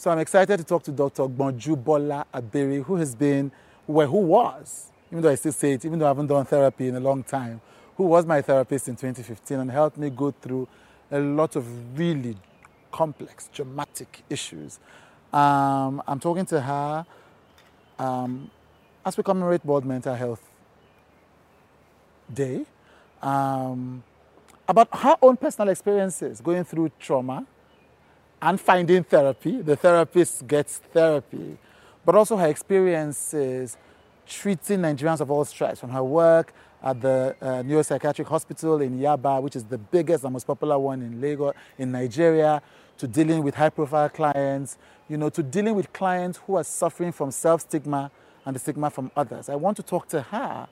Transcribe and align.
So 0.00 0.10
I'm 0.10 0.18
excited 0.18 0.56
to 0.56 0.64
talk 0.64 0.82
to 0.84 0.92
Dr. 0.92 1.24
Bonju 1.24 1.84
Bola 1.84 2.24
Aberi, 2.32 2.82
who 2.82 2.96
has 2.96 3.14
been, 3.14 3.52
well, 3.86 4.08
who 4.08 4.16
was, 4.16 4.90
even 5.12 5.22
though 5.22 5.28
I 5.28 5.34
still 5.34 5.52
say 5.52 5.72
it, 5.72 5.84
even 5.84 5.98
though 5.98 6.06
I 6.06 6.08
haven't 6.08 6.28
done 6.28 6.46
therapy 6.46 6.88
in 6.88 6.96
a 6.96 7.00
long 7.00 7.22
time, 7.22 7.60
who 7.98 8.04
was 8.04 8.24
my 8.24 8.40
therapist 8.40 8.88
in 8.88 8.96
2015 8.96 9.58
and 9.58 9.70
helped 9.70 9.98
me 9.98 10.08
go 10.08 10.30
through 10.30 10.66
a 11.10 11.18
lot 11.18 11.54
of 11.54 11.98
really 11.98 12.34
complex, 12.90 13.50
dramatic 13.52 14.22
issues. 14.30 14.78
Um, 15.34 16.02
I'm 16.08 16.18
talking 16.18 16.46
to 16.46 16.62
her 16.62 17.06
um, 17.98 18.50
as 19.04 19.18
we 19.18 19.22
commemorate 19.22 19.66
World 19.66 19.84
Mental 19.84 20.14
Health 20.14 20.48
Day 22.32 22.64
um, 23.20 24.02
about 24.66 24.88
her 24.96 25.18
own 25.20 25.36
personal 25.36 25.68
experiences 25.68 26.40
going 26.40 26.64
through 26.64 26.90
trauma 26.98 27.46
and 28.42 28.60
finding 28.60 29.04
therapy. 29.04 29.60
The 29.62 29.76
therapist 29.76 30.46
gets 30.46 30.78
therapy, 30.78 31.58
but 32.04 32.14
also 32.14 32.36
her 32.36 32.48
experiences 32.48 33.76
treating 34.26 34.80
Nigerians 34.80 35.20
of 35.20 35.30
all 35.30 35.44
stripes 35.44 35.80
from 35.80 35.90
her 35.90 36.04
work 36.04 36.52
at 36.82 37.00
the 37.00 37.36
uh, 37.42 37.46
neuropsychiatric 37.62 38.26
hospital 38.26 38.80
in 38.80 38.98
Yaba, 38.98 39.42
which 39.42 39.56
is 39.56 39.64
the 39.64 39.76
biggest 39.76 40.24
and 40.24 40.32
most 40.32 40.46
popular 40.46 40.78
one 40.78 41.02
in 41.02 41.20
Lagos, 41.20 41.54
in 41.78 41.92
Nigeria, 41.92 42.62
to 42.96 43.06
dealing 43.06 43.42
with 43.42 43.54
high 43.54 43.68
profile 43.70 44.08
clients, 44.08 44.78
you 45.08 45.16
know, 45.16 45.28
to 45.28 45.42
dealing 45.42 45.74
with 45.74 45.92
clients 45.92 46.38
who 46.46 46.56
are 46.56 46.64
suffering 46.64 47.12
from 47.12 47.30
self 47.30 47.62
stigma 47.62 48.10
and 48.46 48.54
the 48.56 48.60
stigma 48.60 48.88
from 48.90 49.10
others. 49.16 49.48
I 49.48 49.56
want 49.56 49.76
to 49.76 49.82
talk 49.82 50.08
to 50.08 50.22
her 50.22 50.68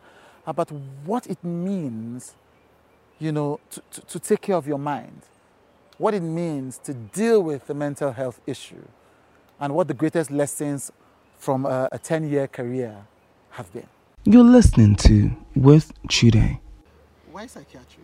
about 0.46 0.70
what 1.04 1.26
it 1.26 1.42
means, 1.44 2.34
you 3.18 3.32
know, 3.32 3.60
to, 3.70 3.82
to, 3.90 4.00
to 4.02 4.18
take 4.18 4.40
care 4.40 4.56
of 4.56 4.66
your 4.66 4.78
mind, 4.78 5.20
what 5.98 6.14
it 6.14 6.20
means 6.22 6.78
to 6.78 6.94
deal 6.94 7.42
with 7.42 7.66
the 7.66 7.74
mental 7.74 8.12
health 8.12 8.40
issue, 8.46 8.82
and 9.60 9.74
what 9.74 9.88
the 9.88 9.94
greatest 9.94 10.30
lessons 10.30 10.90
from 11.36 11.66
a, 11.66 11.88
a 11.92 11.98
10 11.98 12.28
year 12.30 12.46
career 12.46 12.96
have 13.50 13.72
been. 13.72 13.86
You're 14.24 14.44
listening 14.44 14.96
to 14.96 15.30
With 15.54 15.92
Chude. 16.08 16.58
Why 17.32 17.46
psychiatry? 17.46 18.02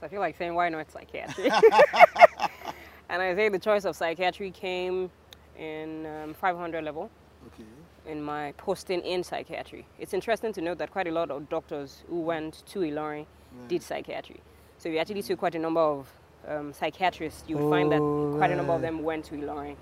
So 0.00 0.06
I 0.06 0.08
feel 0.08 0.20
like 0.20 0.36
saying, 0.38 0.54
why 0.54 0.68
not 0.68 0.90
psychiatry? 0.90 1.50
and 3.08 3.22
I 3.22 3.34
say 3.34 3.48
the 3.48 3.58
choice 3.58 3.84
of 3.84 3.96
psychiatry 3.96 4.50
came 4.50 5.10
in 5.58 6.06
um, 6.06 6.34
500 6.34 6.82
level 6.84 7.10
Okay. 7.46 7.64
in 8.06 8.22
my 8.22 8.52
posting 8.58 9.00
in 9.00 9.22
psychiatry. 9.24 9.86
It's 9.98 10.12
interesting 10.14 10.52
to 10.54 10.60
note 10.60 10.78
that 10.78 10.90
quite 10.90 11.06
a 11.08 11.10
lot 11.10 11.30
of 11.30 11.48
doctors 11.48 12.04
who 12.08 12.20
went 12.20 12.62
to 12.66 12.80
Ilorin 12.80 13.26
did 13.68 13.82
psychiatry. 13.82 14.40
So 14.78 14.88
if 14.88 14.94
you 14.94 14.98
actually 15.00 15.22
took 15.22 15.38
quite 15.38 15.54
a 15.54 15.58
number 15.58 15.80
of 15.80 16.06
um, 16.48 16.72
psychiatrists, 16.72 17.44
you 17.48 17.56
would 17.58 17.70
find 17.70 17.92
that 17.92 18.00
Oh, 18.00 18.34
quite 18.36 18.50
a 18.50 18.56
number 18.56 18.72
of 18.72 18.80
them 18.82 19.02
went 19.02 19.24
to 19.26 19.34
Ilorin. 19.34 19.76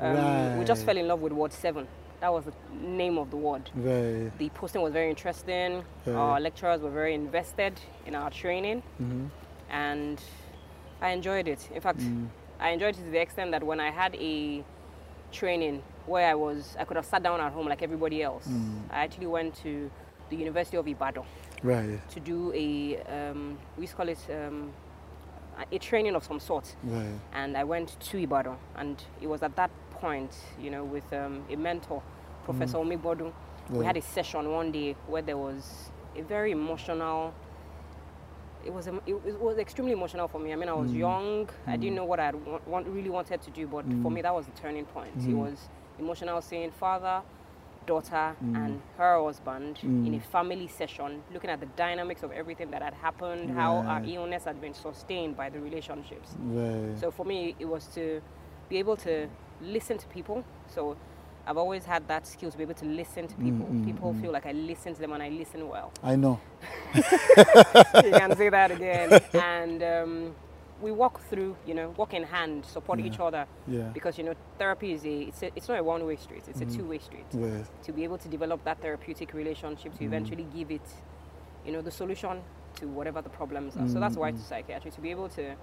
Um, 0.00 0.58
We 0.58 0.64
just 0.64 0.84
fell 0.84 0.96
in 0.96 1.08
love 1.08 1.20
with 1.20 1.32
Ward 1.32 1.52
7. 1.52 1.86
That 2.20 2.32
was 2.32 2.44
the 2.44 2.52
name 2.76 3.16
of 3.18 3.30
the 3.30 3.36
ward. 3.36 3.70
Right. 3.76 4.36
The 4.38 4.48
posting 4.50 4.82
was 4.82 4.92
very 4.92 5.08
interesting. 5.08 5.84
Right. 6.04 6.14
Our 6.16 6.40
lecturers 6.40 6.80
were 6.80 6.90
very 6.90 7.14
invested 7.14 7.74
in 8.06 8.14
our 8.16 8.28
training, 8.30 8.82
Mhm. 9.00 9.28
and 9.70 10.20
I 11.00 11.10
enjoyed 11.10 11.46
it. 11.46 11.68
In 11.72 11.80
fact, 11.80 12.00
Mm. 12.00 12.26
I 12.58 12.70
enjoyed 12.70 12.96
it 12.96 13.04
to 13.04 13.10
the 13.10 13.20
extent 13.20 13.52
that 13.52 13.62
when 13.62 13.78
I 13.78 13.90
had 13.90 14.16
a 14.16 14.64
training 15.30 15.82
where 16.06 16.28
I 16.28 16.34
was, 16.34 16.76
I 16.80 16.84
could 16.84 16.96
have 16.96 17.06
sat 17.06 17.22
down 17.22 17.40
at 17.40 17.52
home 17.52 17.68
like 17.68 17.82
everybody 17.82 18.20
else. 18.22 18.48
Mm. 18.48 18.80
I 18.90 19.04
actually 19.04 19.28
went 19.28 19.54
to 19.62 19.88
the 20.30 20.36
University 20.36 20.76
of 20.76 20.88
Ibadan 20.88 21.24
Right. 21.62 22.00
to 22.10 22.18
do 22.20 22.52
a, 22.52 23.00
um, 23.02 23.58
we 23.76 23.82
used 23.82 23.92
to 23.92 23.96
call 23.96 24.08
it 24.08 24.18
um, 24.30 24.72
a- 25.58 25.74
a 25.74 25.78
training 25.78 26.14
of 26.14 26.24
some 26.24 26.40
sort. 26.40 26.76
Right. 26.84 27.18
And 27.32 27.56
I 27.56 27.64
went 27.64 27.98
to 28.00 28.18
Ibadan, 28.18 28.56
and 28.76 29.02
it 29.20 29.26
was 29.26 29.42
at 29.42 29.56
that 29.56 29.70
point, 29.90 30.34
you 30.60 30.70
know, 30.70 30.84
with 30.84 31.12
um, 31.12 31.44
a 31.50 31.56
mentor, 31.56 32.02
Professor 32.44 32.78
mm. 32.78 32.98
Omigbodun. 32.98 33.32
We 33.70 33.84
had 33.84 33.96
a 33.98 34.00
session 34.02 34.50
one 34.50 34.72
day 34.72 34.96
where 35.08 35.20
there 35.20 35.36
was 35.36 35.90
a 36.16 36.22
very 36.22 36.52
emotional. 36.52 37.34
It 38.64 38.72
was 38.72 38.88
em- 38.88 39.02
it, 39.06 39.14
it 39.26 39.38
was 39.40 39.58
extremely 39.58 39.92
emotional 39.92 40.26
for 40.26 40.38
me. 40.38 40.52
I 40.52 40.56
mean, 40.56 40.68
I 40.68 40.72
was 40.72 40.90
mm. 40.90 40.98
young. 40.98 41.48
I 41.66 41.76
didn't 41.76 41.92
mm. 41.92 41.96
know 41.96 42.04
what 42.06 42.18
I 42.18 42.30
wa- 42.30 42.60
want, 42.66 42.86
really 42.86 43.10
wanted 43.10 43.42
to 43.42 43.50
do, 43.50 43.66
but 43.66 43.84
for 44.02 44.10
me, 44.10 44.22
that 44.22 44.34
was 44.34 44.46
the 44.46 44.52
turning 44.52 44.86
point. 44.86 45.12
It 45.28 45.34
was 45.34 45.68
emotional 45.98 46.40
seeing 46.40 46.70
father, 46.70 47.20
daughter, 47.92 48.26
mm. 48.44 48.56
and 48.62 48.72
her 48.98 49.14
husband 49.24 49.78
in 49.82 50.14
a 50.14 50.18
mm. 50.18 50.22
family 50.34 50.68
session, 50.68 51.10
looking 51.32 51.50
at 51.50 51.60
the 51.60 51.70
dynamics 51.84 52.22
of 52.22 52.30
everything 52.40 52.70
that 52.70 52.82
had 52.82 52.94
happened, 52.94 53.50
how 53.60 53.72
our 53.92 54.02
illness 54.04 54.44
had 54.44 54.60
been 54.60 54.74
sustained 54.74 55.36
by 55.36 55.48
the 55.54 55.60
relationships. 55.68 56.28
So 57.00 57.10
for 57.10 57.24
me, 57.24 57.38
it 57.58 57.68
was 57.74 57.84
to 57.98 58.20
be 58.68 58.76
able 58.78 58.96
to 59.08 59.28
listen 59.76 59.96
to 59.98 60.06
people. 60.08 60.44
So 60.74 60.96
I've 61.46 61.56
always 61.56 61.84
had 61.84 62.06
that 62.08 62.26
skill 62.26 62.50
to 62.50 62.58
be 62.58 62.62
able 62.62 62.74
to 62.74 62.84
listen 62.84 63.26
to 63.26 63.34
people. 63.36 63.66
Mm, 63.66 63.84
people 63.86 64.14
feel 64.20 64.32
like 64.32 64.44
I 64.44 64.52
listen 64.52 64.94
to 64.94 65.00
them 65.00 65.12
and 65.12 65.22
I 65.22 65.30
listen 65.30 65.66
well. 65.66 65.90
I 66.02 66.14
know. 66.14 66.38
you 66.94 68.12
can 68.12 68.36
say 68.36 68.50
that 68.50 68.70
again. 68.70 69.18
And 69.34 69.82
um, 69.82 70.34
we 70.80 70.92
walk 70.92 71.20
through, 71.28 71.56
you 71.66 71.74
know, 71.74 71.94
walk 71.96 72.14
in 72.14 72.22
hand, 72.22 72.64
support 72.64 73.00
each 73.00 73.18
other. 73.20 73.46
Yeah. 73.66 73.90
Because 73.92 74.18
you 74.18 74.24
know, 74.24 74.34
therapy 74.58 74.92
is 74.92 75.04
a 75.04 75.22
it's, 75.22 75.42
a, 75.42 75.46
it's 75.56 75.68
not 75.68 75.78
a 75.78 75.82
one-way 75.82 76.16
street. 76.16 76.44
It's 76.48 76.60
a 76.60 76.66
mm. 76.66 76.76
two-way 76.76 76.98
street. 76.98 77.26
Right. 77.32 77.64
To 77.84 77.92
be 77.92 78.04
able 78.04 78.18
to 78.18 78.28
develop 78.28 78.64
that 78.64 78.80
therapeutic 78.80 79.34
relationship, 79.34 79.94
to 79.94 80.00
mm. 80.00 80.06
eventually 80.06 80.46
give 80.54 80.70
it, 80.70 80.88
you 81.66 81.72
know, 81.72 81.82
the 81.82 81.90
solution 81.90 82.40
to 82.76 82.86
whatever 82.86 83.20
the 83.22 83.30
problems 83.30 83.76
are. 83.76 83.88
So 83.88 83.98
that's 83.98 84.16
why 84.16 84.28
it's 84.28 84.42
mm. 84.42 84.48
psychiatry 84.48 84.90
to 84.90 85.00
be 85.00 85.10
able 85.10 85.28
to 85.30 85.54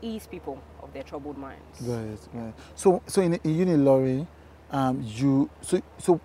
ease 0.00 0.26
people 0.26 0.60
of 0.82 0.92
their 0.92 1.02
troubled 1.02 1.38
minds. 1.38 1.80
Right, 1.80 2.18
right. 2.34 2.54
So, 2.74 3.02
so 3.06 3.22
in, 3.22 3.34
in 3.34 3.66
Unilorin, 3.66 4.26
um, 4.70 5.02
you 5.04 5.50
so 5.60 5.80
so 5.98 6.20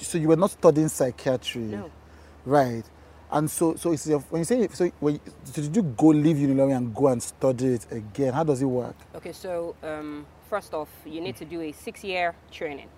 so 0.00 0.18
you 0.18 0.28
were 0.28 0.36
not 0.36 0.50
studying 0.50 0.88
psychiatry, 0.88 1.62
No. 1.62 1.90
right? 2.44 2.84
And 3.30 3.50
so, 3.50 3.74
so 3.74 3.92
it's 3.92 4.06
when 4.06 4.40
you 4.40 4.44
say 4.44 4.68
so, 4.68 4.90
when 5.00 5.18
so 5.44 5.62
did 5.62 5.74
you 5.74 5.82
go 5.82 6.08
leave 6.08 6.36
Unilorin 6.36 6.76
and 6.76 6.94
go 6.94 7.08
and 7.08 7.22
study 7.22 7.66
it 7.74 7.86
again? 7.90 8.32
How 8.32 8.44
does 8.44 8.62
it 8.62 8.66
work? 8.66 8.94
Okay, 9.16 9.32
so 9.32 9.74
um, 9.82 10.26
first 10.48 10.72
off, 10.74 10.88
you 11.04 11.20
need 11.20 11.36
to 11.36 11.44
do 11.44 11.60
a 11.60 11.72
six-year 11.72 12.34
training, 12.52 12.88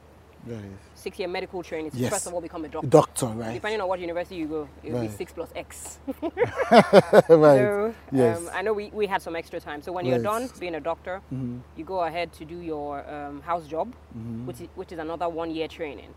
Right. 0.47 0.61
six-year 0.95 1.29
medical 1.29 1.63
training 1.63 1.91
to 1.93 1.97
Yes. 1.97 2.11
first 2.13 2.27
of 2.27 2.35
all 2.35 2.41
become 2.43 2.65
a 2.65 2.69
doctor. 2.69 2.89
Doctor, 2.89 3.27
right? 3.27 3.55
Depending 3.55 3.81
on 3.81 3.89
what 3.89 3.99
university 4.01 4.37
you 4.37 4.47
go, 4.47 4.69
it 4.83 4.93
will 4.93 5.01
Right. 5.01 5.11
be 5.11 5.17
six 5.17 5.33
plus 5.33 5.49
X. 5.55 5.99
right. 7.29 7.29
So, 7.29 7.95
Yes. 8.13 8.39
um, 8.39 8.51
I 8.53 8.63
know 8.63 8.73
we, 8.73 8.91
we 8.93 9.07
had 9.07 9.23
some 9.23 9.37
extra 9.37 9.61
time. 9.61 9.81
So 9.83 9.93
when 9.93 10.05
you're 10.07 10.19
done 10.19 10.51
being 10.61 10.75
a 10.75 10.81
doctor, 10.81 11.23
Mhm. 11.33 11.61
you 11.77 11.85
go 11.85 12.01
ahead 12.03 12.33
to 12.35 12.45
do 12.45 12.59
your 12.59 13.09
um, 13.09 13.41
house 13.43 13.67
job, 13.67 13.95
Mm-hmm. 14.17 14.47
which, 14.47 14.61
is, 14.61 14.69
which 14.75 14.93
is 14.93 14.99
another 14.99 15.29
one-year 15.29 15.69
training. 15.69 16.11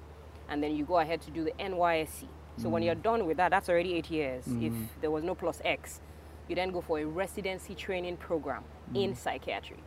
And 0.49 0.61
then 0.63 0.75
you 0.75 0.83
go 0.83 0.97
ahead 0.99 1.21
to 1.21 1.31
do 1.31 1.43
the 1.43 1.53
NYSC. 1.59 2.27
So 2.61 2.69
when 2.69 2.83
you're 2.83 2.95
done 2.95 3.25
with 3.25 3.37
that, 3.37 3.49
that's 3.51 3.69
already 3.69 3.93
eight 3.95 4.09
years. 4.11 4.43
If 4.47 4.73
there 5.01 5.11
was 5.11 5.23
no 5.23 5.33
plus 5.35 5.61
X, 5.63 6.01
you 6.47 6.55
then 6.55 6.71
go 6.71 6.81
for 6.81 6.99
a 6.99 7.05
residency 7.05 7.73
training 7.75 8.17
program 8.17 8.63
in 8.93 9.15
psychiatry, 9.15 9.77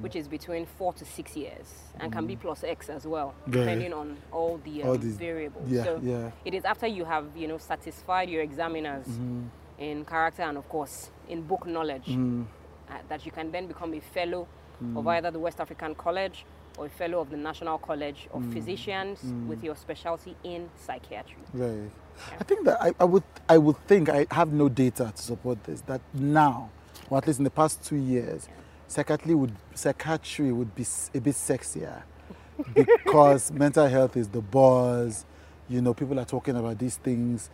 which 0.00 0.16
is 0.16 0.28
between 0.28 0.66
four 0.66 0.92
to 0.94 1.04
six 1.04 1.36
years 1.36 1.66
and 1.98 2.12
can 2.12 2.26
be 2.26 2.36
plus 2.36 2.62
X 2.64 2.90
as 2.90 3.06
well, 3.06 3.34
Right. 3.46 3.52
depending 3.52 3.92
on 3.92 4.16
all 4.32 4.58
the 4.64 4.82
All 4.82 4.92
um, 4.94 5.00
these- 5.00 5.16
variables. 5.16 5.68
yeah, 5.70 5.84
so 5.84 6.00
yeah. 6.02 6.30
it 6.44 6.52
is 6.54 6.64
after 6.64 6.86
you 6.86 7.04
have 7.04 7.24
you 7.36 7.46
know 7.48 7.58
satisfied 7.58 8.28
your 8.28 8.42
examiners 8.42 9.06
in 9.78 10.04
character 10.04 10.42
and 10.42 10.58
of 10.58 10.68
course 10.68 11.10
in 11.28 11.42
book 11.42 11.66
knowledge 11.66 12.06
Mm. 12.08 12.44
uh, 12.90 12.94
that 13.08 13.24
you 13.24 13.32
can 13.32 13.50
then 13.50 13.66
become 13.66 13.94
a 13.94 14.00
fellow 14.00 14.46
of 14.96 15.06
either 15.06 15.30
the 15.30 15.38
West 15.38 15.60
African 15.60 15.94
College 15.94 16.44
or 16.76 16.86
a 16.86 16.90
fellow 16.90 17.20
of 17.20 17.30
the 17.30 17.36
National 17.36 17.78
College 17.78 18.28
of 18.32 18.42
mm. 18.42 18.52
Physicians 18.52 19.18
mm. 19.24 19.46
with 19.46 19.62
your 19.62 19.76
specialty 19.76 20.36
in 20.44 20.68
psychiatry. 20.76 21.36
Right. 21.52 21.90
I 22.38 22.44
think 22.44 22.64
that 22.64 22.80
I, 22.80 22.92
I 23.00 23.04
would 23.04 23.22
I 23.48 23.58
would 23.58 23.76
think 23.86 24.08
I 24.08 24.26
have 24.30 24.52
no 24.52 24.68
data 24.68 25.12
to 25.14 25.22
support 25.22 25.62
this. 25.64 25.80
That 25.82 26.00
now, 26.14 26.70
or 27.08 27.18
at 27.18 27.26
least 27.26 27.38
in 27.38 27.44
the 27.44 27.50
past 27.50 27.84
two 27.84 27.96
years, 27.96 28.48
psychiatry 28.88 29.34
would 29.34 29.54
psychiatry 29.74 30.52
would 30.52 30.74
be 30.74 30.86
a 31.14 31.20
bit 31.20 31.34
sexier 31.34 32.02
because 32.74 33.50
mental 33.52 33.86
health 33.88 34.16
is 34.16 34.28
the 34.28 34.40
buzz. 34.40 35.24
You 35.68 35.80
know, 35.80 35.94
people 35.94 36.18
are 36.18 36.24
talking 36.24 36.56
about 36.56 36.78
these 36.78 36.96
things. 36.96 37.48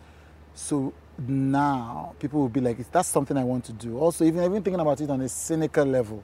So 0.53 0.93
now 1.19 2.15
people 2.19 2.39
will 2.39 2.49
be 2.49 2.61
like, 2.61 2.91
that's 2.91 3.07
something 3.07 3.37
I 3.37 3.43
want 3.43 3.65
to 3.65 3.73
do. 3.73 3.97
Also, 3.97 4.25
even 4.25 4.43
even 4.43 4.63
thinking 4.63 4.79
about 4.79 4.99
it 5.01 5.09
on 5.09 5.21
a 5.21 5.29
cynical 5.29 5.85
level. 5.85 6.23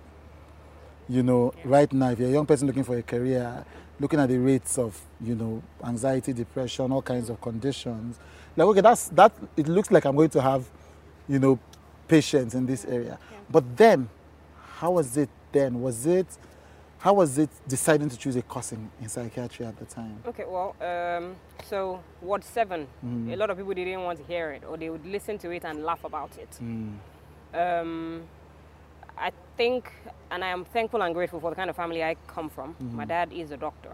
You 1.09 1.23
know, 1.23 1.53
right 1.63 1.91
now, 1.91 2.11
if 2.11 2.19
you're 2.19 2.29
a 2.29 2.31
young 2.31 2.45
person 2.45 2.67
looking 2.67 2.83
for 2.83 2.97
a 2.97 3.03
career, 3.03 3.65
looking 3.99 4.19
at 4.19 4.29
the 4.29 4.37
rates 4.37 4.77
of, 4.77 4.99
you 5.21 5.35
know, 5.35 5.61
anxiety, 5.83 6.33
depression, 6.33 6.91
all 6.91 7.01
kinds 7.01 7.29
of 7.29 7.39
conditions, 7.41 8.19
like, 8.55 8.67
okay, 8.67 8.81
that's 8.81 9.09
that. 9.09 9.33
It 9.57 9.67
looks 9.67 9.91
like 9.91 10.05
I'm 10.05 10.15
going 10.15 10.29
to 10.29 10.41
have, 10.41 10.65
you 11.27 11.39
know, 11.39 11.59
patients 12.07 12.55
in 12.55 12.65
this 12.65 12.85
area. 12.85 13.17
But 13.49 13.75
then, 13.75 14.09
how 14.75 14.91
was 14.91 15.17
it 15.17 15.29
then? 15.51 15.81
Was 15.81 16.05
it, 16.05 16.27
how 16.99 17.13
was 17.13 17.37
it 17.37 17.49
deciding 17.67 18.09
to 18.09 18.17
choose 18.17 18.35
a 18.35 18.41
course 18.41 18.71
in, 18.71 18.89
in 19.01 19.09
psychiatry 19.09 19.65
at 19.65 19.77
the 19.77 19.85
time? 19.85 20.17
Okay, 20.25 20.45
well, 20.47 20.75
um, 20.81 21.35
so 21.65 22.01
Ward 22.21 22.43
7, 22.43 22.87
a 23.29 23.35
lot 23.35 23.49
of 23.49 23.57
people 23.57 23.73
didn't 23.73 24.01
want 24.03 24.19
to 24.19 24.25
hear 24.25 24.51
it 24.51 24.63
or 24.67 24.77
they 24.77 24.89
would 24.89 25.05
listen 25.05 25.37
to 25.39 25.51
it 25.51 25.63
and 25.65 25.83
laugh 25.83 26.03
about 26.03 26.31
it. 26.37 26.59
Um, 26.61 26.99
I 27.53 28.42
think, 29.57 29.91
and 30.31 30.43
I 30.43 30.49
am 30.49 30.65
thankful 30.65 31.01
and 31.01 31.13
grateful 31.13 31.39
for 31.39 31.49
the 31.49 31.55
kind 31.55 31.69
of 31.69 31.75
family 31.75 32.03
I 32.03 32.15
come 32.27 32.49
from. 32.49 32.73
Mm-hmm. 32.75 32.97
My 32.97 33.05
dad 33.05 33.31
is 33.31 33.51
a 33.51 33.57
doctor. 33.57 33.91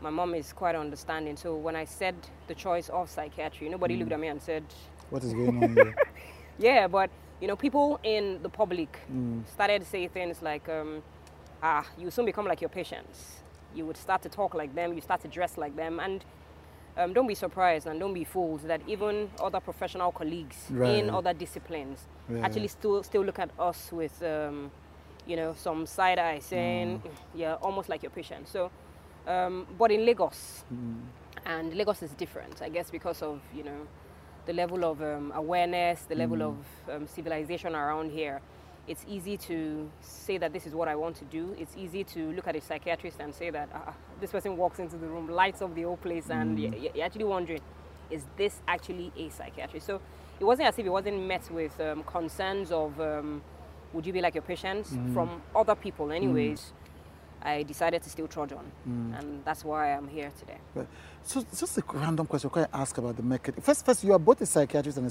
My 0.00 0.10
mom 0.10 0.34
is 0.34 0.52
quite 0.52 0.74
understanding. 0.74 1.36
So 1.36 1.56
when 1.56 1.76
I 1.76 1.84
said 1.84 2.14
the 2.48 2.54
choice 2.54 2.88
of 2.88 3.08
psychiatry, 3.08 3.68
nobody 3.68 3.94
Mm. 3.96 4.00
looked 4.00 4.12
at 4.12 4.20
me 4.20 4.28
and 4.28 4.40
said, 4.42 4.64
What 5.10 5.22
is 5.24 5.34
going 5.34 5.56
on 5.62 5.74
here? 5.74 5.94
yeah, 6.58 6.86
but 6.88 7.10
you 7.40 7.48
know, 7.48 7.56
people 7.56 7.98
in 8.02 8.42
the 8.42 8.48
public 8.48 8.98
Mm. 9.12 9.46
started 9.46 9.80
to 9.82 9.86
say 9.86 10.08
things 10.08 10.42
like, 10.42 10.68
um, 10.68 11.02
ah, 11.62 11.84
you 11.98 12.10
soon 12.10 12.24
become 12.26 12.46
like 12.46 12.60
your 12.60 12.70
patients. 12.70 13.42
You 13.74 13.86
would 13.86 13.96
start 13.96 14.22
to 14.22 14.28
talk 14.28 14.54
like 14.54 14.74
them, 14.74 14.92
you 14.94 15.00
start 15.00 15.20
to 15.22 15.28
dress 15.28 15.56
like 15.56 15.76
them, 15.76 16.00
and 16.00 16.24
um, 17.00 17.12
don't 17.12 17.26
be 17.26 17.34
surprised 17.34 17.86
and 17.86 17.98
don't 18.00 18.14
be 18.14 18.24
fooled 18.24 18.60
that 18.62 18.80
even 18.86 19.30
other 19.40 19.60
professional 19.60 20.12
colleagues 20.12 20.56
Right. 20.70 20.98
in 20.98 21.10
other 21.10 21.32
disciplines 21.32 21.98
Right. 22.28 22.44
actually 22.44 22.68
still 22.68 23.02
still 23.02 23.22
look 23.24 23.38
at 23.38 23.50
us 23.58 23.90
with, 23.92 24.22
um, 24.22 24.70
you 25.26 25.36
know, 25.36 25.54
some 25.54 25.86
side 25.86 26.18
eye 26.18 26.38
saying, 26.40 27.00
Mm. 27.04 27.10
yeah, 27.34 27.54
almost 27.62 27.88
like 27.88 28.02
your 28.02 28.10
patient. 28.12 28.48
So, 28.48 28.70
um, 29.26 29.66
but 29.78 29.90
in 29.90 30.04
Lagos, 30.04 30.64
Mm. 30.72 31.02
and 31.46 31.74
Lagos 31.74 32.02
is 32.02 32.12
different, 32.14 32.62
I 32.62 32.68
guess, 32.68 32.90
because 32.90 33.22
of 33.22 33.40
you 33.54 33.64
know 33.64 33.86
the 34.46 34.52
level 34.52 34.84
of 34.84 35.00
um, 35.02 35.32
awareness, 35.34 36.02
the 36.08 36.14
level 36.14 36.38
Mm. 36.38 36.48
of 36.48 36.56
um, 36.94 37.06
civilization 37.06 37.74
around 37.74 38.10
here. 38.12 38.40
It's 38.88 39.04
easy 39.08 39.36
to 39.36 39.88
say 40.00 40.38
that 40.38 40.52
this 40.52 40.66
is 40.66 40.74
what 40.74 40.88
I 40.88 40.96
want 40.96 41.16
to 41.16 41.24
do. 41.26 41.54
It's 41.58 41.76
easy 41.76 42.02
to 42.04 42.32
look 42.32 42.48
at 42.48 42.56
a 42.56 42.60
psychiatrist 42.60 43.20
and 43.20 43.32
say 43.34 43.50
that 43.50 43.68
ah, 43.74 43.94
this 44.20 44.30
person 44.32 44.56
walks 44.56 44.78
into 44.80 44.96
the 44.96 45.06
room, 45.06 45.28
lights 45.28 45.62
up 45.62 45.74
the 45.74 45.82
whole 45.82 45.96
place, 45.98 46.28
and 46.30 46.58
Mm. 46.58 46.72
y- 46.72 46.78
y- 46.82 46.90
you're 46.94 47.04
actually 47.04 47.24
wondering, 47.24 47.60
is 48.10 48.24
this 48.36 48.60
actually 48.66 49.12
a 49.16 49.28
psychiatrist? 49.30 49.86
So 49.86 50.00
it 50.40 50.44
wasn't 50.44 50.68
as 50.68 50.78
if 50.78 50.86
it 50.86 50.90
wasn't 50.90 51.20
met 51.26 51.48
with 51.50 51.78
um, 51.80 52.02
concerns 52.04 52.72
of, 52.72 52.98
um, 53.00 53.42
would 53.92 54.06
you 54.06 54.12
be 54.12 54.20
like 54.20 54.34
your 54.34 54.42
patients 54.42 54.90
Mm. 54.90 55.14
from 55.14 55.42
other 55.54 55.74
people, 55.76 56.10
anyways. 56.10 56.72
I 57.42 57.62
decided 57.62 58.02
to 58.02 58.10
still 58.10 58.28
trudge 58.28 58.52
on, 58.52 58.70
Mm. 58.86 59.18
and 59.18 59.44
that's 59.46 59.64
why 59.64 59.92
I'm 59.94 60.08
here 60.08 60.30
today. 60.38 60.58
Right. 60.74 60.86
So 61.22 61.42
just 61.42 61.78
a 61.78 61.82
random 61.94 62.26
question. 62.26 62.50
Can 62.50 62.66
I 62.72 62.82
ask 62.82 62.98
about 62.98 63.16
the 63.16 63.22
mechanism? 63.22 63.62
First, 63.62 63.86
first, 63.86 64.04
you 64.04 64.12
are 64.12 64.18
both 64.18 64.40
a 64.42 64.46
psychiatrist 64.46 64.98
and 64.98 65.06
a 65.06 65.10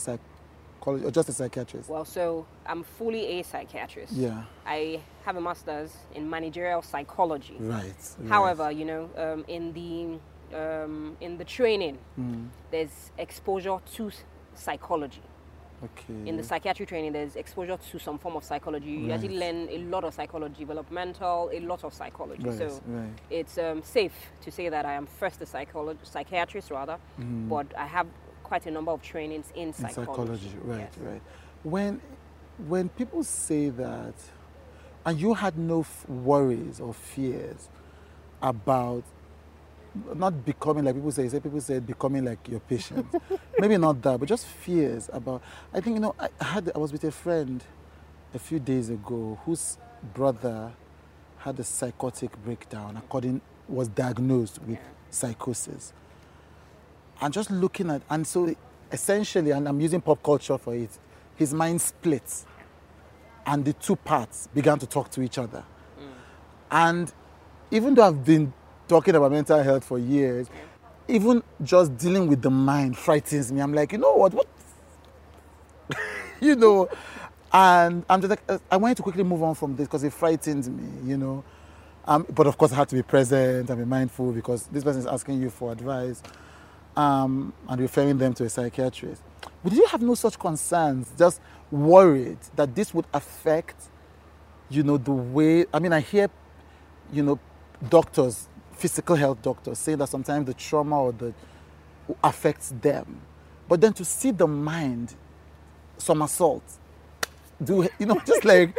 psychologist, 0.98 1.08
or 1.08 1.12
just 1.12 1.30
a 1.30 1.34
psychiatrist? 1.34 1.90
Well, 1.90 2.06
so 2.06 2.46
I'm 2.66 2.84
fully 2.84 3.40
a 3.40 3.44
psychiatrist. 3.44 4.14
Yeah. 4.14 4.44
I 4.66 5.02
have 5.26 5.36
a 5.38 5.42
master's 5.42 5.92
in 6.16 6.30
managerial 6.30 6.82
psychology. 6.82 7.56
Right. 7.60 7.84
right. 8.20 8.30
However, 8.30 8.72
you 8.72 8.86
know, 8.86 9.10
um, 9.18 9.46
in 9.48 9.74
the 9.74 10.20
um, 10.56 11.16
in 11.22 11.38
the 11.38 11.46
training, 11.46 11.98
Mm. 12.20 12.48
there's 12.72 13.12
exposure 13.18 13.78
to 13.96 14.12
psychology. 14.56 15.22
Okay. 15.82 16.28
In 16.30 16.36
the 16.36 16.44
psychiatry 16.44 16.86
training, 16.86 17.14
there's 17.14 17.36
exposure 17.38 17.78
to 17.92 18.00
some 18.00 18.18
form 18.18 18.36
of 18.36 18.44
psychology. 18.44 18.90
You 18.90 19.12
actually 19.14 19.38
learn 19.38 19.70
a 19.70 19.78
lot 19.78 20.04
of 20.04 20.14
psychology, 20.14 20.66
developmental, 20.66 21.50
a 21.54 21.60
lot 21.62 21.84
of 21.86 21.94
psychology. 21.94 22.44
right. 22.44 22.58
So 22.58 22.82
right. 22.88 23.08
it's 23.30 23.58
um, 23.58 23.82
safe 23.84 24.12
to 24.42 24.52
say 24.52 24.68
that 24.70 24.86
I 24.86 24.94
am 24.94 25.06
first 25.06 25.42
a 25.42 25.46
psycholo- 25.46 25.96
psychiatrist, 26.04 26.70
rather, 26.72 26.98
Mm. 27.20 27.48
but 27.48 27.68
I 27.78 27.86
have 27.86 28.08
quite 28.50 28.66
a 28.66 28.72
number 28.72 28.92
of 28.92 29.01
trainings 29.01 29.51
in 29.56 29.69
in 29.69 29.74
psychology. 29.74 30.06
psychology, 30.50 30.57
right, 30.63 30.80
Yes. 30.80 30.98
right. 31.00 31.22
When 31.63 32.01
when 32.68 32.90
people 32.90 33.24
say 33.24 33.69
that, 33.69 34.16
and 35.06 35.19
you 35.19 35.34
had 35.36 35.57
no 35.57 35.81
f- 35.81 36.10
worries 36.10 36.80
or 36.81 36.94
fears 36.94 37.69
about 38.42 39.04
not 40.16 40.46
becoming 40.46 40.84
like 40.86 40.96
people 40.96 41.12
say, 41.12 41.28
say 41.30 41.40
people 41.40 41.62
say 41.62 41.80
becoming 41.80 42.25
like 42.25 42.48
your 42.50 42.60
patient. 42.62 43.06
Maybe 43.60 43.78
not 43.78 44.01
that, 44.01 44.19
but 44.19 44.28
just 44.28 44.46
fears 44.46 45.10
about. 45.13 45.42
I 45.74 45.80
think 45.81 45.95
you 45.95 46.02
know. 46.02 46.16
I 46.19 46.30
had 46.44 46.72
I 46.75 46.78
was 46.80 46.92
with 46.92 47.04
a 47.04 47.12
friend 47.12 47.63
a 48.34 48.40
few 48.40 48.60
days 48.60 48.90
ago 48.90 49.40
whose 49.45 49.78
brother 50.13 50.74
had 51.38 51.60
a 51.60 51.63
psychotic 51.63 52.31
breakdown. 52.44 52.98
According 52.98 53.42
was 53.68 53.88
diagnosed 53.88 54.60
with 54.63 54.80
psychosis 55.12 55.94
and 57.21 57.33
just 57.33 57.51
looking 57.51 57.89
at 57.89 58.01
and 58.10 58.25
so 58.25 58.54
essentially 58.92 59.51
and 59.51 59.68
i'm 59.68 59.80
using 59.80 60.01
pop 60.01 60.21
culture 60.24 60.57
for 60.57 60.75
it 60.75 60.89
his 61.36 61.54
mind 61.54 61.81
split 61.81 62.45
and 63.45 63.66
the 63.66 63.74
two 63.74 63.95
parts 63.95 64.48
began 64.54 64.77
to 64.77 64.86
talk 64.86 65.10
to 65.10 65.21
each 65.21 65.39
other. 65.39 65.63
And 66.69 67.12
even 67.71 67.95
though 67.95 68.04
i've 68.04 68.24
been 68.24 68.54
talking 68.88 69.16
about 69.16 69.31
mental 69.31 69.62
health 69.63 69.83
for 69.83 69.98
years 69.98 70.48
even 71.07 71.42
just 71.63 71.98
dealing 71.98 72.27
with 72.27 72.42
the 72.42 72.50
mind 72.50 72.95
frightens 72.95 73.51
me. 73.51 73.62
I'm 73.62 73.74
like 73.74 73.92
you 73.92 73.98
know 73.98 74.13
what? 74.13 74.33
What? 74.33 74.48
You 76.42 76.56
know 76.56 76.88
and 77.51 78.06
i'm 78.10 78.21
just 78.21 78.30
like 78.30 78.44
uh, 78.48 78.60
i 78.69 78.77
wanted 78.77 78.95
to 78.95 79.04
quickly 79.04 79.24
move 79.24 79.42
on 79.42 79.56
from 79.56 79.75
this 79.75 79.88
because 79.88 80.04
it 80.04 80.13
frightens 80.13 80.69
me 80.69 80.83
you 81.04 81.18
know. 81.18 81.44
Um, 82.06 82.25
but 82.33 82.48
of 82.48 82.57
course 82.57 82.71
i 82.71 82.75
had 82.75 82.89
to 82.89 82.95
be 82.95 83.01
present 83.01 83.69
and 83.69 83.80
be 83.80 83.86
mindful 83.86 84.31
because 84.31 84.68
this 84.68 84.83
person 84.83 85.01
is 85.01 85.07
asking 85.07 85.42
you 85.42 85.50
for 85.50 85.71
advice 85.71 86.21
um, 87.00 87.54
and 87.69 87.80
referring 87.80 88.18
them 88.18 88.34
to 88.34 88.44
a 88.44 88.50
psychiatrist. 88.50 89.22
But 89.63 89.69
did 89.69 89.78
you 89.78 89.88
have 89.88 90.01
no 90.01 90.16
such 90.16 90.38
concerns, 90.38 91.10
just 91.18 91.40
worried 91.72 92.40
that 92.57 92.75
this 92.75 92.94
would 92.94 93.06
affect, 93.13 93.86
you 94.69 94.84
know, 94.84 94.98
the 94.98 95.13
way, 95.13 95.66
I 95.74 95.80
mean, 95.80 95.94
I 95.94 96.01
hear, 96.01 96.30
you 97.13 97.24
know, 97.24 97.40
doctors, 97.90 98.50
physical 98.74 99.16
health 99.16 99.42
doctors 99.42 99.80
saying 99.80 100.00
that 100.00 100.10
sometimes 100.10 100.46
the 100.46 100.54
trauma 100.54 101.01
or 101.01 101.13
the 101.13 101.34
affects 102.22 102.74
them. 102.81 103.22
But 103.69 103.80
then 103.80 103.94
to 103.94 104.04
see 104.04 104.31
the 104.31 104.48
mind 104.48 105.16
somersault, 105.98 106.63
do, 107.63 107.88
you 107.98 108.07
know, 108.07 108.19
just 108.25 108.44
like, 108.44 108.78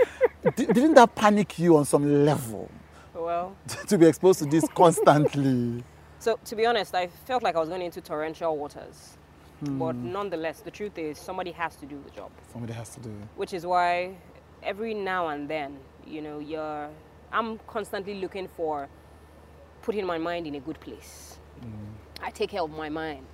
didn't 0.57 0.93
that 0.95 1.15
panic 1.15 1.59
you 1.59 1.79
on 1.79 1.87
some 1.87 2.27
level 2.27 2.71
Well, 3.15 3.57
to 3.89 3.97
be 3.97 4.07
exposed 4.07 4.41
to 4.41 4.45
this 4.45 4.67
constantly? 4.75 5.85
So 6.21 6.39
to 6.45 6.55
be 6.55 6.67
honest, 6.67 6.95
I 6.95 7.07
felt 7.09 7.43
like 7.43 7.57
I 7.57 7.61
was 7.61 7.69
going 7.69 7.83
into 7.83 8.01
torrential 8.01 8.57
waters. 8.57 9.17
But 9.63 9.93
Hmm. 9.95 10.13
nonetheless, 10.13 10.61
the 10.61 10.71
truth 10.71 10.97
is 10.97 11.19
somebody 11.19 11.51
has 11.53 11.77
to 11.77 11.87
do 11.87 12.01
the 12.03 12.11
job, 12.11 12.31
Somebody 12.53 12.73
has 12.73 12.95
to 12.95 13.01
do 13.01 13.11
it. 13.11 13.29
which 13.37 13.53
is 13.53 13.67
why 13.67 14.17
every 14.63 14.95
now 14.95 15.29
and 15.29 15.49
then, 15.51 15.79
you 16.07 16.23
know, 16.23 16.39
you're 16.39 16.89
I'm 17.33 17.59
constantly 17.67 18.15
looking 18.21 18.49
for 18.49 18.89
putting 19.83 20.05
my 20.07 20.19
mind 20.19 20.47
in 20.47 20.55
a 20.57 20.61
good 20.61 20.81
place. 20.81 21.39
Hmm. 21.61 21.69
I 22.27 22.31
take 22.31 22.51
care 22.51 22.63
of 22.63 22.71
my 22.71 22.89
mind. 22.89 23.27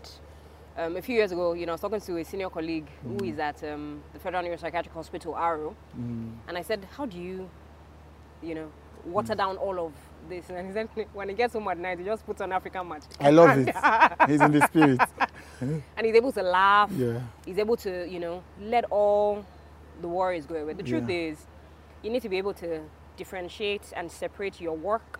Um, 0.77 0.97
a 0.97 1.03
few 1.03 1.15
years 1.17 1.33
ago, 1.33 1.55
you 1.55 1.65
know, 1.65 1.73
I 1.73 1.75
was 1.75 1.81
talking 1.81 2.01
to 2.01 2.17
a 2.19 2.25
senior 2.25 2.51
colleague 2.51 2.89
who 3.03 3.25
is 3.25 3.39
at 3.39 3.63
um, 3.65 4.03
the 4.13 4.19
Federal 4.19 4.43
Neuropsychiatric 4.45 4.93
Hospital, 4.93 5.33
Aro, 5.35 5.75
Mm. 5.99 6.35
and 6.49 6.59
I 6.59 6.63
said, 6.63 6.85
"How 6.97 7.07
do 7.07 7.19
you, 7.19 7.49
you 8.43 8.55
know, 8.55 8.69
water 9.07 9.35
down 9.35 9.57
all 9.57 9.79
of 9.81 9.93
this?" 10.29 10.49
And 10.51 10.67
he 10.67 10.73
said, 10.73 10.89
"When 11.13 11.29
he 11.29 11.35
gets 11.35 11.55
home 11.55 11.69
at 11.69 11.79
night, 11.79 11.99
he 11.99 12.05
just 12.05 12.25
puts 12.27 12.41
on 12.41 12.53
African 12.53 12.89
magic." 12.89 13.11
I 13.21 13.31
love 13.31 13.57
it. 13.59 13.75
He's 14.29 14.41
in 14.41 14.53
the 14.53 14.67
spirit. 14.67 15.01
and 15.61 16.07
he's 16.07 16.15
able 16.15 16.33
to 16.33 16.43
laugh. 16.43 16.91
Yeah. 16.93 17.21
He's 17.45 17.59
able 17.59 17.77
to, 17.79 18.09
you 18.09 18.19
know, 18.21 18.43
let 18.61 18.85
all 18.91 19.45
the 20.01 20.09
worries 20.09 20.47
go 20.47 20.57
away. 20.57 20.75
The 20.75 20.83
truth 20.83 21.09
Yeah. 21.09 21.31
is, 21.31 21.47
you 22.03 22.11
need 22.11 22.23
to 22.23 22.29
be 22.29 22.39
able 22.39 22.55
to 22.55 22.81
differentiate 23.17 23.93
and 23.97 24.11
separate 24.11 24.61
your 24.61 24.77
work 24.77 25.19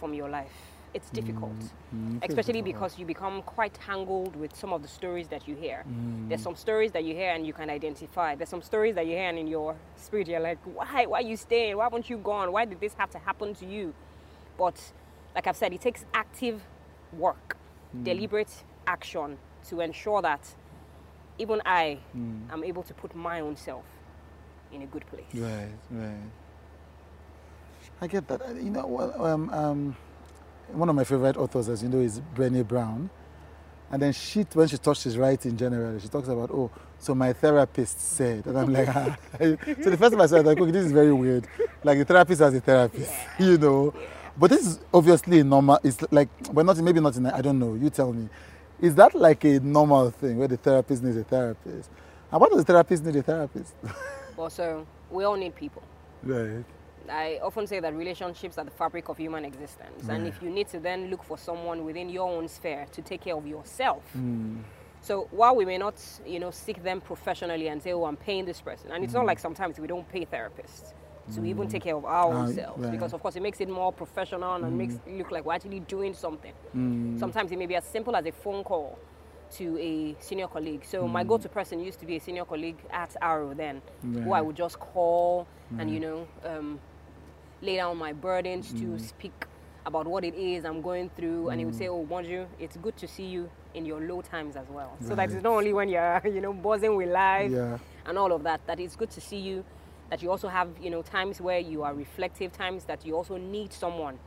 from 0.00 0.14
your 0.14 0.28
life. 0.28 0.52
It's 0.94 1.10
difficult, 1.10 1.52
Mm, 1.92 2.18
it 2.22 2.26
is 2.26 2.30
especially 2.30 2.62
difficult. 2.62 2.64
because 2.66 2.98
you 3.00 3.04
become 3.04 3.42
quite 3.42 3.74
tangled 3.74 4.36
with 4.36 4.54
some 4.54 4.72
of 4.72 4.80
the 4.80 4.86
stories 4.88 5.26
that 5.28 5.48
you 5.48 5.56
hear. 5.56 5.82
Mm. 5.88 6.28
There's 6.28 6.40
some 6.42 6.54
stories 6.54 6.92
that 6.92 7.02
you 7.02 7.14
hear 7.14 7.30
and 7.32 7.44
you 7.44 7.52
can 7.52 7.68
identify. 7.68 8.36
There's 8.36 8.48
some 8.48 8.62
stories 8.62 8.94
that 8.94 9.04
you 9.04 9.12
hear 9.16 9.28
and 9.28 9.36
in 9.36 9.48
your 9.48 9.74
spirit 9.96 10.28
you're 10.28 10.38
like, 10.38 10.58
why? 10.64 11.06
Why 11.06 11.18
are 11.18 11.22
you 11.22 11.36
staying? 11.36 11.76
Why 11.76 11.84
haven't 11.84 12.08
you 12.08 12.16
gone? 12.18 12.52
Why 12.52 12.64
did 12.64 12.78
this 12.78 12.94
have 12.94 13.10
to 13.10 13.18
happen 13.18 13.54
to 13.56 13.66
you? 13.66 13.92
But 14.58 14.80
like 15.34 15.46
I've 15.46 15.56
said, 15.56 15.72
it 15.72 15.80
takes 15.80 16.04
active 16.14 16.62
work, 17.12 17.56
Mm. 17.96 18.04
deliberate 18.04 18.64
action 18.86 19.38
to 19.68 19.80
ensure 19.80 20.20
that 20.22 20.54
even 21.38 21.60
I 21.64 21.98
Mm. 22.16 22.52
am 22.52 22.64
able 22.64 22.82
to 22.82 22.94
put 22.94 23.14
my 23.14 23.40
own 23.40 23.56
self 23.56 23.84
in 24.72 24.82
a 24.82 24.86
good 24.86 25.06
place. 25.06 25.24
Right, 25.34 25.68
right. 25.90 26.30
I 28.00 28.06
get 28.06 28.26
that. 28.28 28.40
You 28.56 28.70
know, 28.70 28.86
well, 28.86 29.24
um, 29.24 29.50
um, 29.50 29.96
one 30.72 30.88
of 30.88 30.96
my 30.96 31.04
favorite 31.04 31.36
authors, 31.36 31.68
as 31.68 31.82
you 31.82 31.88
know, 31.88 31.98
is 32.00 32.20
Brené 32.34 32.66
Brown. 32.66 33.10
And 33.90 34.02
then 34.02 34.12
she, 34.12 34.42
when 34.54 34.66
she 34.66 34.76
talks, 34.78 35.00
touches 35.02 35.16
writing 35.18 35.56
generally, 35.56 36.00
she 36.00 36.08
talks 36.08 36.26
about, 36.26 36.50
oh, 36.50 36.70
so 36.98 37.14
my 37.14 37.32
therapist 37.32 38.00
said. 38.00 38.46
And 38.46 38.58
I'm 38.58 38.72
like, 38.72 38.88
ah. 38.96 39.16
so 39.38 39.56
the 39.90 39.96
first 39.96 40.12
time 40.12 40.20
I 40.20 40.26
said, 40.26 40.44
like, 40.44 40.58
okay, 40.58 40.70
this 40.70 40.86
is 40.86 40.92
very 40.92 41.12
weird. 41.12 41.46
Like 41.84 41.98
the 41.98 42.04
therapist 42.04 42.40
as 42.40 42.54
a 42.54 42.60
therapist, 42.60 43.12
you 43.38 43.58
know. 43.58 43.94
But 44.36 44.50
this 44.50 44.66
is 44.66 44.80
obviously 44.92 45.40
a 45.40 45.44
normal, 45.44 45.78
it's 45.84 46.00
like, 46.10 46.28
well, 46.52 46.64
not, 46.64 46.76
maybe 46.78 47.00
not 47.00 47.16
in, 47.16 47.26
I 47.26 47.40
don't 47.40 47.58
know, 47.58 47.74
you 47.74 47.90
tell 47.90 48.12
me. 48.12 48.28
Is 48.80 48.94
that 48.96 49.14
like 49.14 49.44
a 49.44 49.60
normal 49.60 50.10
thing 50.10 50.38
where 50.38 50.48
the 50.48 50.56
therapist 50.56 51.02
needs 51.02 51.16
a 51.16 51.24
therapist? 51.24 51.90
And 52.32 52.40
why 52.40 52.48
does 52.48 52.58
the 52.58 52.64
therapist 52.64 53.04
need 53.04 53.16
a 53.16 53.22
therapist? 53.22 53.74
But 54.36 54.50
so 54.50 54.84
we 55.12 55.22
all 55.22 55.36
need 55.36 55.54
people. 55.54 55.82
right. 56.24 56.64
I 57.08 57.38
often 57.42 57.66
say 57.66 57.80
that 57.80 57.94
relationships 57.94 58.58
are 58.58 58.64
the 58.64 58.70
fabric 58.70 59.08
of 59.08 59.18
human 59.18 59.44
existence. 59.44 60.08
And 60.08 60.26
if 60.26 60.42
you 60.42 60.50
need 60.50 60.68
to 60.68 60.80
then 60.80 61.10
look 61.10 61.22
for 61.22 61.36
someone 61.36 61.84
within 61.84 62.08
your 62.08 62.28
own 62.28 62.48
sphere 62.48 62.86
to 62.92 63.02
take 63.02 63.20
care 63.20 63.36
of 63.36 63.46
yourself. 63.46 64.02
Mm. 64.16 64.62
So 65.02 65.28
while 65.30 65.54
we 65.54 65.66
may 65.66 65.76
not, 65.76 65.94
you 66.26 66.40
know, 66.40 66.50
seek 66.50 66.82
them 66.82 67.02
professionally 67.02 67.68
and 67.68 67.82
say, 67.82 67.92
oh, 67.92 68.06
I'm 68.06 68.16
paying 68.16 68.46
this 68.46 68.62
person. 68.62 68.90
And 68.90 69.04
it's 69.04 69.12
not 69.12 69.26
like 69.26 69.38
sometimes 69.38 69.78
we 69.78 69.86
don't 69.86 70.08
pay 70.08 70.24
therapists. 70.24 70.94
To 71.32 71.42
even 71.44 71.68
take 71.68 71.82
care 71.84 71.96
of 71.96 72.04
ourselves 72.04 72.78
right. 72.82 72.88
Mm. 72.88 72.90
because 72.92 73.14
of 73.14 73.22
course 73.22 73.34
it 73.36 73.42
makes 73.42 73.58
it 73.60 73.68
more 73.68 73.90
professional 73.92 74.62
and 74.62 74.76
makes 74.76 74.94
it 75.06 75.16
look 75.16 75.30
like 75.30 75.42
we're 75.46 75.54
actually 75.54 75.80
doing 75.80 76.12
something 76.12 76.52
Mm. 76.76 77.18
sometimes 77.18 77.50
it 77.50 77.58
may 77.58 77.64
be 77.66 77.76
as 77.76 77.84
simple 77.84 78.14
as 78.14 78.26
a 78.26 78.32
phone 78.32 78.62
call 78.62 78.98
to 79.52 79.78
a 79.78 80.14
senior 80.20 80.48
colleague 80.48 80.84
so 80.84 81.04
Mm. 81.04 81.10
my 81.12 81.24
go-to 81.24 81.48
person 81.48 81.80
used 81.80 81.98
to 82.00 82.06
be 82.06 82.16
a 82.16 82.20
senior 82.20 82.44
colleague 82.44 82.76
at 82.90 83.16
Aro 83.22 83.56
then 83.56 83.80
who 84.02 84.32
i 84.32 84.40
would 84.42 84.54
just 84.56 84.78
call 84.78 85.46
and 85.78 85.88
Mm. 85.88 85.92
you 85.94 86.00
know 86.00 86.26
um, 86.44 86.78
lay 87.62 87.76
down 87.76 87.96
my 87.96 88.12
burdens 88.12 88.72
to 88.74 88.98
speak 88.98 89.46
about 89.86 90.06
what 90.06 90.24
it 90.24 90.34
is 90.34 90.64
i'm 90.66 90.82
going 90.82 91.08
through 91.16 91.48
and 91.48 91.58
he 91.58 91.64
would 91.64 91.74
say 91.74 91.88
oh 91.88 92.04
bonjour 92.04 92.46
it's 92.58 92.76
good 92.76 92.96
to 92.98 93.06
see 93.08 93.24
you 93.24 93.48
in 93.72 93.86
your 93.86 94.00
low 94.00 94.20
times 94.20 94.56
as 94.56 94.68
well 94.68 94.92
so 95.00 95.14
that 95.14 95.30
it's 95.30 95.42
not 95.42 95.52
only 95.54 95.72
when 95.72 95.88
you're 95.88 96.20
you 96.36 96.40
know 96.42 96.52
buzzing 96.52 96.96
with 96.96 97.08
life 97.08 97.50
Yeah. 97.50 97.78
and 98.06 98.18
all 98.18 98.30
of 98.32 98.42
that 98.42 98.60
that 98.66 98.78
it's 98.78 98.94
good 98.96 99.10
to 99.10 99.20
see 99.22 99.38
you 99.38 99.64
that 100.10 100.22
you 100.22 100.30
also 100.30 100.48
have 100.48 100.68
you 100.80 100.90
know 100.90 101.02
times 101.02 101.40
where 101.40 101.58
you 101.58 101.82
are 101.82 101.94
reflective 101.94 102.52
times 102.52 102.84
that 102.84 103.04
you 103.06 103.16
also 103.16 103.36
need 103.36 103.72
someone 103.72 104.18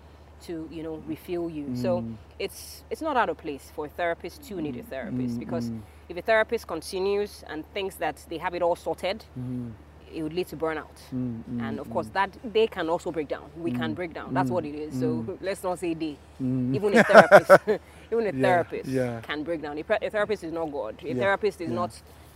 to 0.41 0.67
you 0.71 0.83
know 0.83 1.01
refuel 1.07 1.49
you. 1.49 1.75
So 1.75 2.01
mm. 2.01 2.15
it's 2.39 2.83
it's 2.89 3.01
not 3.01 3.17
out 3.17 3.29
of 3.29 3.37
place 3.37 3.71
for 3.75 3.85
a 3.85 3.89
therapist 3.89 4.43
to 4.43 4.61
need 4.61 4.75
a 4.75 4.83
mm. 4.83 4.89
therapist 4.89 5.35
mm, 5.35 5.39
because 5.39 5.71
if 6.09 6.17
a 6.17 6.21
therapist 6.21 6.67
continues 6.67 7.43
and 7.47 7.63
thinks 7.73 7.95
that 7.95 8.23
they 8.29 8.37
have 8.37 8.53
it 8.53 8.61
all 8.61 8.75
sorted 8.75 9.25
mm-hmm. 9.37 9.69
it 10.13 10.23
would 10.23 10.33
lead 10.33 10.47
to 10.47 10.55
burnout. 10.55 10.97
And 11.11 11.79
of 11.79 11.89
course 11.89 12.07
that 12.13 12.29
they 12.43 12.67
can 12.67 12.89
also 12.89 13.11
break 13.11 13.27
down. 13.27 13.49
We 13.57 13.71
can 13.71 13.93
break 13.93 14.13
down. 14.13 14.33
That's 14.33 14.49
what 14.49 14.65
it 14.65 14.75
is. 14.75 14.99
So 14.99 15.37
let's 15.41 15.63
not 15.63 15.79
say 15.79 15.93
they 15.93 16.17
even 16.39 16.97
a 16.97 17.03
therapist 17.11 17.51
even 18.11 18.27
a 18.27 18.31
Yeah, 18.31 18.41
therapist 18.41 18.89
yeah. 18.89 19.21
can 19.21 19.43
break 19.43 19.61
down. 19.61 19.77
A, 19.77 20.09
therapist 20.09 20.43
is 20.43 20.51
not 20.51 20.71
god. 20.71 20.95
A 21.03 21.07
Yeah, 21.07 21.13
therapist 21.15 21.61
is 21.61 21.69
not 21.69 21.91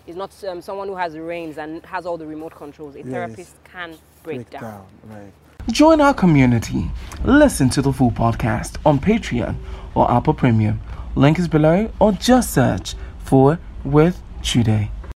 is 0.07 0.15
not 0.15 0.31
um, 0.45 0.61
someone 0.61 0.87
who 0.87 0.95
has 0.95 1.17
reins 1.17 1.57
and 1.57 1.83
has 1.85 2.05
all 2.05 2.17
the 2.17 2.25
remote 2.25 2.55
controls 2.55 2.95
a 2.95 2.99
Yes. 2.99 3.07
therapist 3.07 3.55
can 3.63 3.95
break, 4.23 4.49
down. 4.49 4.85
Right. 5.05 5.31
Join 5.69 6.01
our 6.01 6.13
community. 6.13 6.89
Listen 7.23 7.69
to 7.69 7.81
the 7.81 7.93
full 7.93 8.11
podcast 8.11 8.77
on 8.85 8.99
Patreon 8.99 9.55
or 9.95 10.09
Apple 10.11 10.33
Premium. 10.33 10.79
Link 11.15 11.37
is 11.37 11.47
below 11.47 11.91
or 11.99 12.11
just 12.13 12.53
search 12.53 12.95
for 13.19 13.59
With 13.83 14.21
Chude. 14.41 14.89